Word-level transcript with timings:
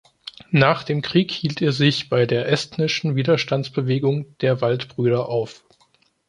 Nach 0.49 0.81
dem 0.83 1.03
Krieg 1.03 1.29
hielt 1.31 1.61
er 1.61 1.71
sich 1.71 2.09
bei 2.09 2.25
der 2.25 2.49
estnischen 2.49 3.15
Widerstandsbewegung 3.15 4.35
der 4.39 4.59
Waldbrüder 4.59 5.29
auf. 5.29 5.63